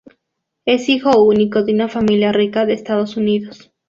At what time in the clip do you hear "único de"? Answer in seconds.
1.23-1.75